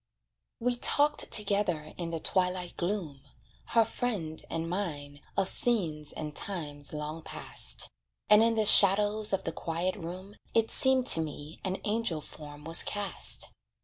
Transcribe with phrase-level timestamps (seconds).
[0.59, 3.21] We talked together in the twilight gloom,
[3.67, 7.87] Her friend and mine of scenes and times long past;
[8.27, 12.63] And in the shadows of the quiet room, It seemed to me an angel form
[12.63, 13.49] was cast.